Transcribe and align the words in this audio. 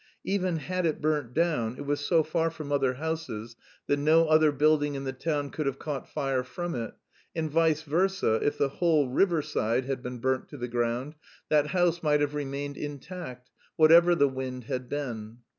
Even 0.23 0.57
had 0.57 0.87
it 0.87 0.99
burnt 0.99 1.31
down, 1.35 1.75
it 1.77 1.85
was 1.85 1.99
so 1.99 2.23
far 2.23 2.49
from 2.49 2.71
other 2.71 2.95
houses 2.95 3.55
that 3.85 3.97
no 3.97 4.25
other 4.25 4.51
building 4.51 4.95
in 4.95 5.03
the 5.03 5.13
town 5.13 5.51
could 5.51 5.67
have 5.67 5.77
caught 5.77 6.09
fire 6.09 6.41
from 6.43 6.73
it, 6.73 6.95
and, 7.35 7.51
vice 7.51 7.83
versa, 7.83 8.39
if 8.41 8.57
the 8.57 8.69
whole 8.69 9.09
riverside 9.09 9.85
had 9.85 10.01
been 10.01 10.17
burnt 10.17 10.47
to 10.49 10.57
the 10.57 10.67
ground, 10.67 11.13
that 11.49 11.67
house 11.67 12.01
might 12.01 12.19
have 12.21 12.33
remained 12.33 12.77
intact, 12.77 13.51
whatever 13.75 14.15
the 14.15 14.27
wind 14.27 14.63
had 14.63 14.89
been. 14.89 15.37